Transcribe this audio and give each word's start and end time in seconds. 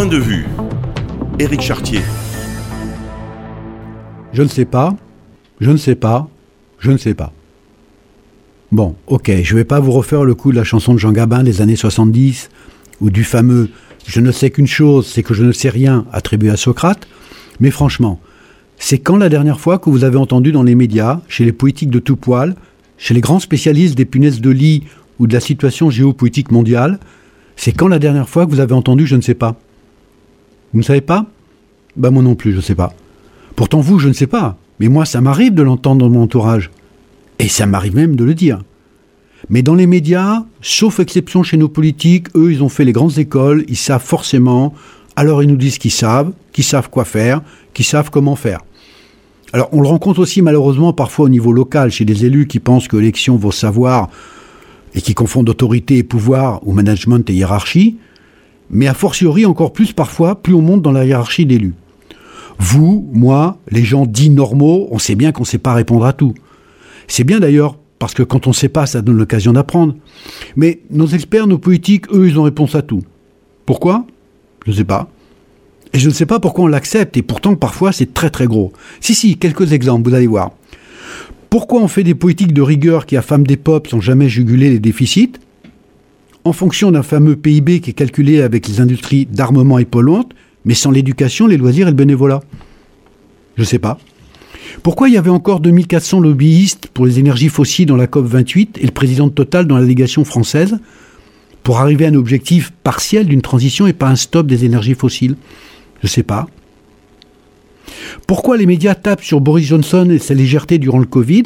point 0.00 0.08
de 0.08 0.16
vue. 0.16 0.46
Éric 1.38 1.60
Chartier. 1.60 2.00
Je 4.32 4.42
ne 4.42 4.48
sais 4.48 4.64
pas, 4.64 4.96
je 5.60 5.70
ne 5.70 5.76
sais 5.76 5.94
pas, 5.94 6.26
je 6.78 6.90
ne 6.90 6.96
sais 6.96 7.12
pas. 7.12 7.34
Bon, 8.72 8.96
ok, 9.08 9.30
je 9.42 9.52
ne 9.52 9.58
vais 9.58 9.64
pas 9.64 9.78
vous 9.78 9.92
refaire 9.92 10.24
le 10.24 10.34
coup 10.34 10.52
de 10.52 10.56
la 10.56 10.64
chanson 10.64 10.94
de 10.94 10.98
Jean 10.98 11.12
Gabin 11.12 11.42
des 11.42 11.60
années 11.60 11.76
70, 11.76 12.48
ou 13.02 13.10
du 13.10 13.24
fameux 13.24 13.68
Je 14.06 14.22
ne 14.22 14.32
sais 14.32 14.48
qu'une 14.48 14.66
chose, 14.66 15.06
c'est 15.06 15.22
que 15.22 15.34
je 15.34 15.44
ne 15.44 15.52
sais 15.52 15.68
rien 15.68 16.06
attribué 16.14 16.48
à 16.48 16.56
Socrate, 16.56 17.06
mais 17.58 17.70
franchement, 17.70 18.20
c'est 18.78 19.00
quand 19.00 19.18
la 19.18 19.28
dernière 19.28 19.60
fois 19.60 19.78
que 19.78 19.90
vous 19.90 20.04
avez 20.04 20.16
entendu 20.16 20.50
dans 20.50 20.62
les 20.62 20.76
médias, 20.76 21.20
chez 21.28 21.44
les 21.44 21.52
politiques 21.52 21.90
de 21.90 21.98
tout 21.98 22.16
poil, 22.16 22.54
chez 22.96 23.12
les 23.12 23.20
grands 23.20 23.38
spécialistes 23.38 23.98
des 23.98 24.06
punaises 24.06 24.40
de 24.40 24.48
lit 24.48 24.84
ou 25.18 25.26
de 25.26 25.34
la 25.34 25.40
situation 25.40 25.90
géopolitique 25.90 26.52
mondiale, 26.52 26.98
c'est 27.54 27.72
quand 27.72 27.88
la 27.88 27.98
dernière 27.98 28.30
fois 28.30 28.46
que 28.46 28.50
vous 28.50 28.60
avez 28.60 28.72
entendu 28.72 29.06
je 29.06 29.16
ne 29.16 29.20
sais 29.20 29.34
pas 29.34 29.60
Vous 30.72 30.80
ne 30.80 30.84
savez 30.84 31.00
pas? 31.00 31.26
Ben 31.96 32.10
moi 32.10 32.22
non 32.22 32.34
plus, 32.34 32.52
je 32.52 32.58
ne 32.58 32.62
sais 32.62 32.74
pas. 32.74 32.92
Pourtant 33.56 33.80
vous, 33.80 33.98
je 33.98 34.08
ne 34.08 34.12
sais 34.12 34.26
pas, 34.26 34.56
mais 34.78 34.88
moi 34.88 35.04
ça 35.04 35.20
m'arrive 35.20 35.54
de 35.54 35.62
l'entendre 35.62 36.00
dans 36.00 36.10
mon 36.10 36.22
entourage. 36.22 36.70
Et 37.38 37.48
ça 37.48 37.66
m'arrive 37.66 37.96
même 37.96 38.16
de 38.16 38.24
le 38.24 38.34
dire. 38.34 38.60
Mais 39.48 39.62
dans 39.62 39.74
les 39.74 39.86
médias, 39.86 40.44
sauf 40.60 41.00
exception 41.00 41.42
chez 41.42 41.56
nos 41.56 41.68
politiques, 41.68 42.28
eux, 42.36 42.52
ils 42.52 42.62
ont 42.62 42.68
fait 42.68 42.84
les 42.84 42.92
grandes 42.92 43.18
écoles, 43.18 43.64
ils 43.68 43.76
savent 43.76 44.04
forcément, 44.04 44.74
alors 45.16 45.42
ils 45.42 45.48
nous 45.48 45.56
disent 45.56 45.78
qu'ils 45.78 45.90
savent, 45.90 46.32
qu'ils 46.52 46.64
savent 46.64 46.90
quoi 46.90 47.04
faire, 47.04 47.42
qu'ils 47.74 47.86
savent 47.86 48.10
comment 48.10 48.36
faire. 48.36 48.60
Alors 49.52 49.68
on 49.72 49.80
le 49.80 49.88
rencontre 49.88 50.20
aussi 50.20 50.42
malheureusement 50.42 50.92
parfois 50.92 51.24
au 51.24 51.28
niveau 51.28 51.52
local, 51.52 51.90
chez 51.90 52.04
des 52.04 52.24
élus 52.24 52.46
qui 52.46 52.60
pensent 52.60 52.86
que 52.86 52.96
l'élection 52.96 53.36
vaut 53.36 53.50
savoir 53.50 54.08
et 54.94 55.00
qui 55.00 55.14
confondent 55.14 55.48
autorité 55.48 55.96
et 55.96 56.02
pouvoir 56.02 56.66
ou 56.66 56.72
management 56.72 57.28
et 57.28 57.34
hiérarchie, 57.34 57.96
mais 58.70 58.86
a 58.86 58.94
fortiori 58.94 59.44
encore 59.44 59.72
plus 59.72 59.92
parfois, 59.92 60.40
plus 60.40 60.54
on 60.54 60.62
monte 60.62 60.82
dans 60.82 60.92
la 60.92 61.04
hiérarchie 61.04 61.46
d'élus. 61.46 61.74
Vous, 62.58 63.08
moi, 63.12 63.58
les 63.70 63.84
gens 63.84 64.06
dits 64.06 64.30
normaux, 64.30 64.88
on 64.90 64.98
sait 64.98 65.14
bien 65.14 65.32
qu'on 65.32 65.42
ne 65.42 65.48
sait 65.48 65.58
pas 65.58 65.74
répondre 65.74 66.04
à 66.04 66.12
tout. 66.12 66.34
C'est 67.08 67.24
bien 67.24 67.40
d'ailleurs, 67.40 67.76
parce 67.98 68.14
que 68.14 68.22
quand 68.22 68.46
on 68.46 68.50
ne 68.50 68.54
sait 68.54 68.68
pas, 68.68 68.86
ça 68.86 69.02
donne 69.02 69.16
l'occasion 69.16 69.52
d'apprendre. 69.52 69.94
Mais 70.56 70.80
nos 70.90 71.06
experts, 71.06 71.46
nos 71.46 71.58
politiques, 71.58 72.12
eux, 72.12 72.28
ils 72.28 72.38
ont 72.38 72.44
réponse 72.44 72.74
à 72.74 72.82
tout. 72.82 73.02
Pourquoi? 73.66 74.06
Je 74.66 74.70
ne 74.70 74.76
sais 74.76 74.84
pas. 74.84 75.08
Et 75.92 75.98
je 75.98 76.08
ne 76.08 76.14
sais 76.14 76.26
pas 76.26 76.38
pourquoi 76.38 76.64
on 76.64 76.68
l'accepte, 76.68 77.16
et 77.16 77.22
pourtant 77.22 77.56
parfois 77.56 77.92
c'est 77.92 78.14
très 78.14 78.30
très 78.30 78.46
gros. 78.46 78.72
Si, 79.00 79.14
si, 79.14 79.36
quelques 79.36 79.72
exemples, 79.72 80.08
vous 80.08 80.14
allez 80.14 80.26
voir. 80.26 80.52
Pourquoi 81.48 81.80
on 81.80 81.88
fait 81.88 82.04
des 82.04 82.14
politiques 82.14 82.52
de 82.52 82.62
rigueur 82.62 83.06
qui 83.06 83.16
affament 83.16 83.42
des 83.42 83.56
peuples 83.56 83.90
sans 83.90 84.00
jamais 84.00 84.28
juguler 84.28 84.70
les 84.70 84.78
déficits? 84.78 85.32
En 86.44 86.52
fonction 86.52 86.90
d'un 86.90 87.02
fameux 87.02 87.36
PIB 87.36 87.80
qui 87.80 87.90
est 87.90 87.94
calculé 87.94 88.40
avec 88.40 88.66
les 88.66 88.80
industries 88.80 89.26
d'armement 89.26 89.78
et 89.78 89.84
polluantes, 89.84 90.32
mais 90.64 90.74
sans 90.74 90.90
l'éducation, 90.90 91.46
les 91.46 91.56
loisirs 91.56 91.86
et 91.86 91.90
le 91.90 91.96
bénévolat 91.96 92.40
Je 93.56 93.62
ne 93.62 93.66
sais 93.66 93.78
pas. 93.78 93.98
Pourquoi 94.82 95.08
il 95.08 95.14
y 95.14 95.18
avait 95.18 95.30
encore 95.30 95.60
2400 95.60 96.20
lobbyistes 96.20 96.86
pour 96.88 97.04
les 97.04 97.18
énergies 97.18 97.48
fossiles 97.48 97.86
dans 97.86 97.96
la 97.96 98.06
COP 98.06 98.26
28 98.26 98.78
et 98.80 98.86
le 98.86 98.92
président 98.92 99.26
de 99.26 99.32
Total 99.32 99.66
dans 99.66 99.76
la 99.76 99.82
délégation 99.82 100.24
française 100.24 100.78
pour 101.62 101.78
arriver 101.78 102.06
à 102.06 102.08
un 102.08 102.14
objectif 102.14 102.72
partiel 102.82 103.26
d'une 103.26 103.42
transition 103.42 103.86
et 103.86 103.92
pas 103.92 104.08
un 104.08 104.16
stop 104.16 104.46
des 104.46 104.64
énergies 104.64 104.94
fossiles? 104.94 105.36
Je 106.00 106.06
ne 106.06 106.08
sais 106.08 106.22
pas. 106.22 106.48
Pourquoi 108.26 108.56
les 108.56 108.66
médias 108.66 108.94
tapent 108.94 109.24
sur 109.24 109.40
Boris 109.40 109.66
Johnson 109.66 110.08
et 110.10 110.18
sa 110.18 110.34
légèreté 110.34 110.78
durant 110.78 110.98
le 110.98 111.06
Covid, 111.06 111.44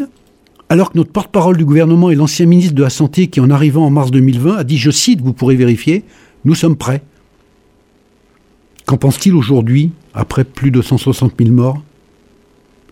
alors 0.69 0.93
que 0.93 0.99
notre 0.99 1.13
porte-parole 1.13 1.57
du 1.57 1.65
gouvernement 1.65 2.11
et 2.11 2.15
l'ancien 2.15 2.47
ministre 2.47 2.75
de 2.75 2.83
la 2.83 2.91
Santé, 2.91 3.29
qui 3.29 3.41
en 3.41 3.51
arrivant 3.51 3.87
en 3.87 3.91
mars 3.91 4.11
2020 4.11 4.57
a 4.57 4.65
dit, 4.65 4.79
je 4.79 4.91
cite, 4.91 5.21
vous 5.21 5.33
pourrez 5.33 5.57
vérifier, 5.57 6.05
nous 6.45 6.55
sommes 6.55 6.77
prêts. 6.77 7.03
Qu'en 8.87 8.97
pense-t-il 8.97 9.35
aujourd'hui, 9.35 9.93
après 10.15 10.45
plus 10.45 10.71
de 10.71 10.83
160 10.83 11.35
000 11.39 11.51
morts? 11.51 11.83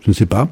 Je 0.03 0.09
ne 0.09 0.13
sais 0.13 0.25
pas. 0.25 0.49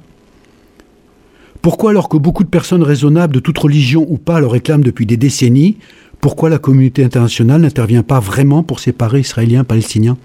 Pourquoi, 1.61 1.91
alors 1.91 2.09
que 2.09 2.17
beaucoup 2.17 2.43
de 2.43 2.49
personnes 2.49 2.83
raisonnables, 2.83 3.33
de 3.33 3.39
toute 3.39 3.57
religion 3.57 4.05
ou 4.09 4.17
pas, 4.17 4.39
le 4.39 4.47
réclament 4.47 4.83
depuis 4.83 5.05
des 5.05 5.17
décennies, 5.17 5.77
pourquoi 6.19 6.49
la 6.49 6.57
communauté 6.57 7.03
internationale 7.03 7.61
n'intervient 7.61 8.03
pas 8.03 8.19
vraiment 8.19 8.63
pour 8.63 8.79
séparer 8.79 9.19
Israéliens 9.19 9.63
Palestiniens? 9.63 10.17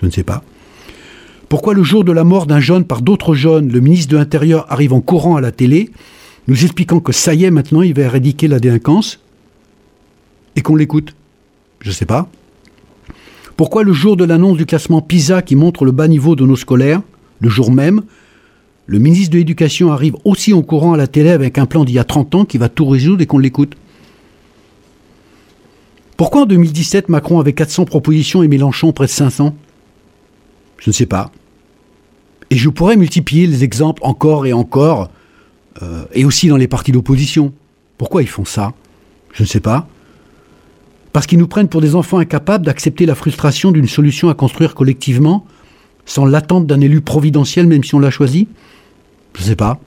Je 0.00 0.06
ne 0.06 0.10
sais 0.10 0.24
pas. 0.24 0.42
Pourquoi 1.48 1.74
le 1.74 1.84
jour 1.84 2.02
de 2.02 2.12
la 2.12 2.24
mort 2.24 2.46
d'un 2.46 2.60
jeune 2.60 2.84
par 2.84 3.02
d'autres 3.02 3.34
jeunes, 3.34 3.70
le 3.70 3.80
ministre 3.80 4.12
de 4.12 4.16
l'Intérieur 4.16 4.66
arrive 4.68 4.92
en 4.92 5.00
courant 5.00 5.36
à 5.36 5.40
la 5.40 5.52
télé, 5.52 5.90
nous 6.48 6.64
expliquant 6.64 7.00
que 7.00 7.12
ça 7.12 7.34
y 7.34 7.44
est, 7.44 7.50
maintenant, 7.50 7.82
il 7.82 7.94
va 7.94 8.02
éradiquer 8.02 8.48
la 8.48 8.60
délinquance, 8.60 9.20
et 10.54 10.62
qu'on 10.62 10.76
l'écoute 10.76 11.14
Je 11.80 11.90
ne 11.90 11.94
sais 11.94 12.06
pas. 12.06 12.28
Pourquoi 13.56 13.84
le 13.84 13.92
jour 13.92 14.16
de 14.16 14.24
l'annonce 14.24 14.56
du 14.56 14.66
classement 14.66 15.00
PISA 15.00 15.42
qui 15.42 15.56
montre 15.56 15.84
le 15.84 15.92
bas 15.92 16.08
niveau 16.08 16.36
de 16.36 16.44
nos 16.44 16.56
scolaires, 16.56 17.02
le 17.40 17.48
jour 17.48 17.70
même, 17.70 18.02
le 18.86 18.98
ministre 18.98 19.32
de 19.32 19.38
l'Éducation 19.38 19.92
arrive 19.92 20.16
aussi 20.24 20.52
en 20.52 20.62
courant 20.62 20.92
à 20.92 20.96
la 20.96 21.06
télé 21.06 21.30
avec 21.30 21.58
un 21.58 21.66
plan 21.66 21.84
d'il 21.84 21.96
y 21.96 21.98
a 21.98 22.04
30 22.04 22.34
ans 22.34 22.44
qui 22.44 22.58
va 22.58 22.68
tout 22.68 22.86
résoudre 22.86 23.22
et 23.22 23.26
qu'on 23.26 23.38
l'écoute? 23.38 23.74
Pourquoi 26.16 26.42
en 26.42 26.46
2017 26.46 27.08
Macron 27.08 27.40
avait 27.40 27.52
400 27.52 27.84
propositions 27.84 28.42
et 28.42 28.48
Mélenchon 28.48 28.92
près 28.92 29.06
de 29.06 29.10
500 29.10 29.54
je 30.78 30.90
ne 30.90 30.92
sais 30.92 31.06
pas. 31.06 31.30
Et 32.50 32.56
je 32.56 32.68
pourrais 32.68 32.96
multiplier 32.96 33.46
les 33.46 33.64
exemples 33.64 34.02
encore 34.04 34.46
et 34.46 34.52
encore, 34.52 35.10
euh, 35.82 36.04
et 36.12 36.24
aussi 36.24 36.48
dans 36.48 36.56
les 36.56 36.68
partis 36.68 36.92
d'opposition. 36.92 37.52
Pourquoi 37.98 38.22
ils 38.22 38.28
font 38.28 38.44
ça? 38.44 38.72
Je 39.32 39.42
ne 39.42 39.48
sais 39.48 39.60
pas. 39.60 39.88
Parce 41.12 41.26
qu'ils 41.26 41.38
nous 41.38 41.48
prennent 41.48 41.68
pour 41.68 41.80
des 41.80 41.94
enfants 41.94 42.18
incapables 42.18 42.64
d'accepter 42.64 43.06
la 43.06 43.14
frustration 43.14 43.72
d'une 43.72 43.88
solution 43.88 44.28
à 44.28 44.34
construire 44.34 44.74
collectivement, 44.74 45.46
sans 46.04 46.24
l'attente 46.24 46.66
d'un 46.66 46.80
élu 46.80 47.00
providentiel 47.00 47.66
même 47.66 47.84
si 47.84 47.94
on 47.94 47.98
l'a 47.98 48.10
choisi? 48.10 48.48
Je 49.34 49.42
ne 49.42 49.46
sais 49.46 49.56
pas. 49.56 49.78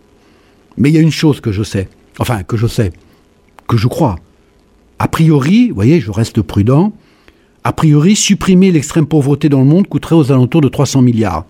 Mais 0.78 0.90
il 0.90 0.96
y 0.96 0.98
a 0.98 1.02
une 1.02 1.12
chose 1.12 1.42
que 1.42 1.52
je 1.52 1.64
sais, 1.64 1.90
enfin 2.20 2.44
que 2.44 2.58
je 2.58 2.68
sais, 2.68 2.92
que 3.68 3.78
je 3.78 3.88
crois. 3.88 4.16
A 4.98 5.08
priori, 5.08 5.70
vous 5.70 5.76
voyez, 5.76 6.00
je 6.02 6.12
reste 6.12 6.42
prudent, 6.42 6.94
a 7.64 7.74
priori, 7.74 8.16
supprimer 8.16 8.72
l'extrême 8.72 9.06
pauvreté 9.06 9.50
dans 9.50 9.60
le 9.60 9.66
monde 9.66 9.88
coûterait 9.88 10.16
aux 10.16 10.32
alentours 10.32 10.62
de 10.62 10.70
300 10.70 11.02
milliards. 11.02 11.46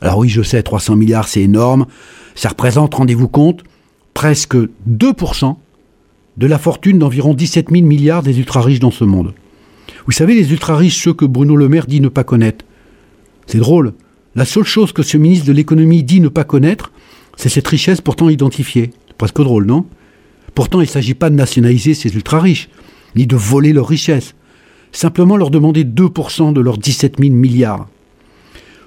Alors 0.00 0.18
oui, 0.18 0.28
je 0.28 0.42
sais, 0.42 0.62
300 0.62 0.96
milliards, 0.96 1.28
c'est 1.28 1.42
énorme. 1.42 1.86
Ça 2.34 2.50
représente, 2.50 2.94
rendez-vous 2.94 3.28
compte, 3.28 3.62
presque 4.14 4.56
2% 4.88 5.56
de 6.36 6.46
la 6.46 6.58
fortune 6.58 6.98
d'environ 6.98 7.34
17 7.34 7.70
000 7.70 7.86
milliards 7.86 8.22
des 8.22 8.38
ultra-riches 8.38 8.80
dans 8.80 8.90
ce 8.90 9.04
monde. 9.04 9.34
Vous 10.06 10.12
savez, 10.12 10.34
les 10.34 10.52
ultra-riches, 10.52 11.02
ceux 11.02 11.14
que 11.14 11.24
Bruno 11.24 11.56
Le 11.56 11.68
Maire 11.68 11.86
dit 11.86 12.00
ne 12.00 12.08
pas 12.08 12.24
connaître. 12.24 12.64
C'est 13.46 13.58
drôle. 13.58 13.94
La 14.34 14.44
seule 14.44 14.64
chose 14.64 14.92
que 14.92 15.02
ce 15.02 15.16
ministre 15.16 15.46
de 15.46 15.52
l'économie 15.52 16.02
dit 16.02 16.20
ne 16.20 16.28
pas 16.28 16.44
connaître, 16.44 16.92
c'est 17.36 17.48
cette 17.48 17.68
richesse 17.68 18.00
pourtant 18.00 18.28
identifiée. 18.28 18.90
Presque 19.18 19.40
drôle, 19.40 19.66
non? 19.66 19.86
Pourtant, 20.54 20.80
il 20.80 20.84
ne 20.84 20.90
s'agit 20.90 21.14
pas 21.14 21.30
de 21.30 21.34
nationaliser 21.34 21.94
ces 21.94 22.14
ultra-riches, 22.14 22.68
ni 23.14 23.26
de 23.26 23.36
voler 23.36 23.72
leur 23.72 23.88
richesse 23.88 24.34
simplement 24.96 25.36
leur 25.36 25.50
demander 25.50 25.84
2% 25.84 26.52
de 26.52 26.60
leurs 26.60 26.78
17 26.78 27.16
000 27.20 27.34
milliards. 27.34 27.86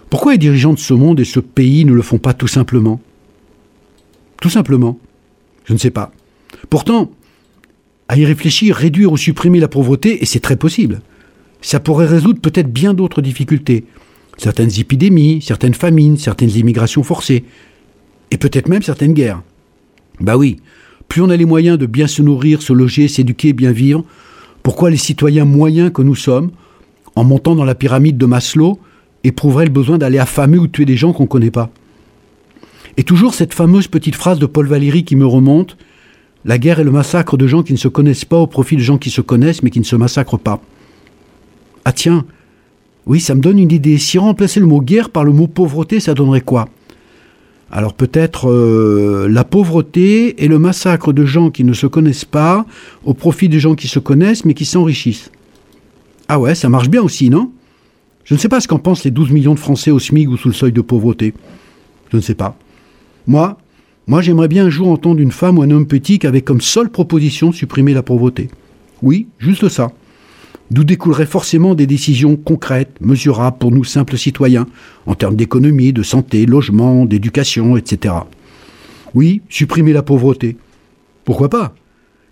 Pourquoi 0.10 0.32
les 0.32 0.38
dirigeants 0.38 0.74
de 0.74 0.80
ce 0.80 0.94
monde 0.94 1.20
et 1.20 1.26
ce 1.26 1.40
pays 1.40 1.86
ne 1.86 1.94
le 1.94 2.02
font 2.02 2.18
pas 2.18 2.34
tout 2.34 2.48
simplement? 2.48 3.00
Tout 4.42 4.50
simplement. 4.50 4.98
Je 5.66 5.74
ne 5.74 5.78
sais 5.78 5.92
pas. 5.92 6.12
Pourtant, 6.70 7.12
à 8.08 8.18
y 8.18 8.26
réfléchir, 8.26 8.76
réduire 8.76 9.12
ou 9.12 9.18
supprimer 9.18 9.60
la 9.60 9.68
pauvreté, 9.68 10.22
et 10.22 10.26
c'est 10.26 10.40
très 10.40 10.56
possible, 10.56 11.02
ça 11.62 11.80
pourrait 11.80 12.08
résoudre 12.08 12.42
peut-être 12.42 12.72
bien 12.72 12.94
d'autres 12.94 13.22
difficultés. 13.22 13.86
Certaines 14.38 14.80
épidémies, 14.80 15.42
certaines 15.42 15.74
famines, 15.74 16.18
certaines 16.18 16.50
immigrations 16.52 17.04
forcées, 17.04 17.44
et 18.32 18.38
peut-être 18.38 18.70
même 18.70 18.82
certaines 18.82 19.14
guerres. 19.14 19.44
Bah 20.22 20.38
oui, 20.38 20.58
plus 21.08 21.22
on 21.22 21.30
a 21.30 21.38
les 21.38 21.46
moyens 21.46 21.78
de 21.78 21.86
bien 21.86 22.08
se 22.08 22.22
nourrir, 22.22 22.62
se 22.62 22.74
loger, 22.74 23.08
s'éduquer, 23.08 23.54
bien 23.54 23.72
vivre, 23.72 24.04
pourquoi 24.64 24.90
les 24.90 24.98
citoyens 24.98 25.46
moyens 25.46 25.92
que 25.94 26.02
nous 26.02 26.16
sommes, 26.16 26.52
en 27.16 27.24
montant 27.24 27.56
dans 27.56 27.66
la 27.66 27.76
pyramide 27.76 28.18
de 28.18 28.26
Maslow, 28.26 28.80
éprouveraient 29.24 29.66
le 29.66 29.72
besoin 29.72 29.98
d'aller 29.98 30.20
affamer 30.20 30.58
ou 30.58 30.68
tuer 30.68 30.86
des 30.86 30.98
gens 30.98 31.14
qu'on 31.14 31.24
ne 31.24 31.28
connaît 31.28 31.52
pas 31.52 31.70
Et 32.98 33.04
toujours 33.04 33.34
cette 33.34 33.54
fameuse 33.54 33.88
petite 33.88 34.16
phrase 34.16 34.40
de 34.40 34.46
Paul 34.46 34.68
Valéry 34.68 35.04
qui 35.04 35.16
me 35.16 35.26
remonte 35.26 35.78
La 36.46 36.58
guerre 36.58 36.80
est 36.80 36.84
le 36.84 36.92
massacre 36.92 37.38
de 37.38 37.48
gens 37.48 37.64
qui 37.64 37.74
ne 37.74 37.78
se 37.78 37.88
connaissent 37.88 38.26
pas 38.26 38.38
au 38.38 38.48
profit 38.48 38.76
de 38.76 38.82
gens 38.82 38.98
qui 38.98 39.10
se 39.10 39.22
connaissent 39.22 39.64
mais 39.64 39.70
qui 39.70 39.80
ne 39.80 39.86
se 39.86 39.96
massacrent 39.96 40.40
pas. 40.40 40.62
Ah 41.86 41.92
tiens, 41.92 42.26
oui, 43.06 43.20
ça 43.20 43.34
me 43.36 43.42
donne 43.42 43.58
une 43.60 43.72
idée. 43.72 43.98
Si 43.98 44.20
on 44.20 44.24
remplaçait 44.24 44.60
le 44.60 44.66
mot 44.68 44.82
guerre 44.82 45.10
par 45.10 45.24
le 45.24 45.32
mot 45.32 45.48
pauvreté, 45.48 46.00
ça 46.00 46.14
donnerait 46.14 46.42
quoi? 46.42 46.70
Alors 47.72 47.94
peut-être 47.94 48.50
euh, 48.50 49.28
la 49.30 49.44
pauvreté 49.44 50.44
et 50.44 50.48
le 50.48 50.58
massacre 50.58 51.14
de 51.14 51.26
gens 51.26 51.52
qui 51.52 51.64
ne 51.64 51.74
se 51.74 51.88
connaissent 51.88 52.26
pas 52.26 52.66
au 53.06 53.14
profit 53.14 53.48
des 53.48 53.60
gens 53.60 53.76
qui 53.76 53.88
se 53.88 54.00
connaissent 54.00 54.44
mais 54.46 54.56
qui 54.56 54.66
s'enrichissent. 54.66 55.32
Ah 56.28 56.40
ouais, 56.40 56.56
ça 56.56 56.70
marche 56.70 56.90
bien 56.90 57.02
aussi, 57.02 57.30
non? 57.30 57.52
Je 58.30 58.36
ne 58.36 58.40
sais 58.40 58.48
pas 58.48 58.62
ce 58.62 58.68
qu'en 58.68 58.78
pensent 58.78 59.06
les 59.06 59.10
12 59.10 59.32
millions 59.32 59.56
de 59.56 59.60
Français 59.60 59.90
au 59.90 59.98
SMIC 59.98 60.30
ou 60.30 60.38
sous 60.38 60.50
le 60.50 60.54
seuil 60.54 60.72
de 60.72 60.82
pauvreté. 60.82 61.34
Je 62.12 62.18
ne 62.18 62.22
sais 62.22 62.36
pas. 62.36 62.56
Moi, 63.26 63.58
moi 64.06 64.22
j'aimerais 64.22 64.48
bien 64.48 64.68
un 64.68 64.70
jour 64.70 64.90
entendre 64.90 65.20
une 65.20 65.32
femme 65.32 65.58
ou 65.58 65.64
un 65.64 65.72
homme 65.72 65.88
petit 65.88 66.20
qui 66.20 66.28
avait 66.28 66.44
comme 66.44 66.62
seule 66.62 66.92
proposition 66.92 67.52
supprimer 67.52 67.92
la 67.92 68.04
pauvreté. 68.04 68.50
Oui, 69.02 69.26
juste 69.40 69.68
ça. 69.68 69.92
d'où 70.70 70.84
découleraient 70.84 71.26
forcément 71.26 71.74
des 71.74 71.88
décisions 71.88 72.36
concrètes, 72.36 73.02
mesurables 73.02 73.58
pour 73.58 73.72
nous 73.72 73.84
simples 73.84 74.16
citoyens, 74.16 74.68
en 75.08 75.16
termes 75.16 75.36
d'économie, 75.36 75.92
de 75.92 76.04
santé, 76.04 76.46
logement, 76.46 77.06
d'éducation, 77.06 77.78
etc. 77.78 78.14
Oui, 79.16 79.42
supprimer 79.50 79.92
la 79.92 80.04
pauvreté. 80.04 80.56
Pourquoi 81.26 81.50
pas? 81.50 81.74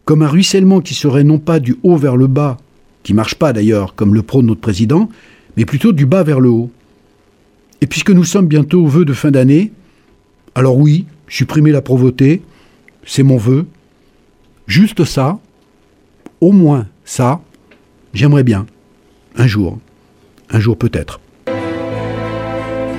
Comme 0.06 0.22
un 0.22 0.28
ruissellement 0.28 0.80
qui 0.80 0.94
serait 0.94 1.24
non 1.24 1.40
pas 1.40 1.60
du 1.60 1.78
haut 1.82 1.98
vers 1.98 2.18
le 2.18 2.28
bas, 2.28 2.58
qui 3.02 3.16
marche 3.16 3.34
pas 3.34 3.52
d'ailleurs, 3.52 3.96
comme 3.96 4.14
le 4.14 4.22
prône 4.22 4.46
notre 4.46 4.62
président, 4.62 5.10
mais 5.58 5.66
plutôt 5.66 5.92
du 5.92 6.06
bas 6.06 6.24
vers 6.24 6.40
le 6.40 6.50
haut. 6.50 6.72
Et 7.82 7.88
puisque 7.88 8.12
nous 8.12 8.24
sommes 8.24 8.48
bientôt 8.48 8.84
au 8.84 8.88
vœu 8.88 9.04
de 9.06 9.14
fin 9.14 9.32
d'année, 9.32 9.72
alors 10.56 10.78
oui, 10.78 11.06
supprimer 11.28 11.72
la 11.72 11.82
pauvreté, 11.82 12.44
c'est 13.06 13.24
mon 13.24 13.38
vœu. 13.38 13.66
Juste 14.68 15.04
ça, 15.04 15.40
au 16.42 16.52
moins 16.52 16.86
ça, 17.06 17.42
j'aimerais 18.14 18.44
bien. 18.44 18.68
Un 19.36 19.48
jour. 19.48 19.80
Un 20.50 20.60
jour 20.60 20.78
peut-être. 20.78 21.20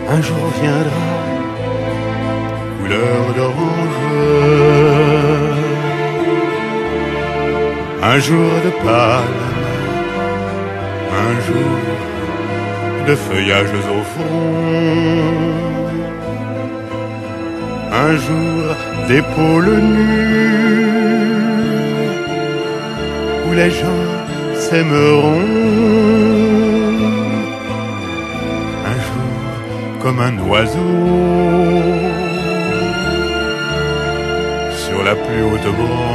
Un 0.09 0.23
jour 0.23 0.37
viendra, 0.61 0.91
couleur 2.81 3.35
d'orange. 3.37 3.89
Un 8.03 8.19
jour 8.21 8.51
de 8.65 8.71
palme, 8.85 9.29
un 11.13 11.41
jour 11.47 12.18
de 13.07 13.15
feuillages 13.15 13.75
au 13.97 14.03
front. 14.13 14.99
Un 17.93 18.17
jour 18.17 18.63
d'épaules 19.09 19.81
nues, 19.95 21.39
où 23.47 23.51
les 23.55 23.71
gens 23.71 24.05
s'aimeront. 24.55 25.47
Un 28.93 28.99
jour 29.07 29.43
comme 30.03 30.21
un 30.21 30.37
oiseau 30.49 30.97
sur 34.85 35.03
la 35.03 35.15
plus 35.15 35.43
haute 35.43 35.71
branche. 35.79 36.09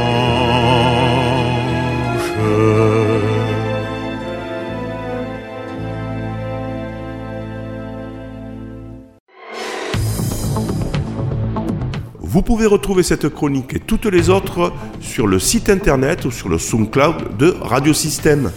Vous 12.34 12.42
pouvez 12.42 12.66
retrouver 12.66 13.04
cette 13.04 13.28
chronique 13.28 13.74
et 13.74 13.78
toutes 13.78 14.06
les 14.06 14.28
autres 14.28 14.72
sur 15.00 15.28
le 15.28 15.38
site 15.38 15.70
internet 15.70 16.24
ou 16.24 16.32
sur 16.32 16.48
le 16.48 16.58
SoundCloud 16.58 17.36
de 17.38 17.54
Radiosystème. 17.60 18.50